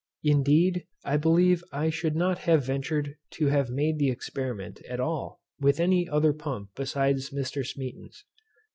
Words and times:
Indeed, 0.23 0.87
I 1.05 1.17
believe 1.17 1.63
I 1.71 1.91
should 1.91 2.15
not 2.15 2.39
have 2.39 2.65
ventured 2.65 3.17
to 3.33 3.45
have 3.49 3.69
made 3.69 3.99
the 3.99 4.09
experiment 4.09 4.81
at 4.89 4.99
all 4.99 5.41
with 5.59 5.79
any 5.79 6.09
other 6.09 6.33
pump 6.33 6.69
besides 6.75 7.29
Mr. 7.29 7.63
Smeaton's. 7.63 8.25